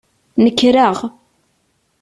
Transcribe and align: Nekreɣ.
Nekreɣ. 0.43 0.97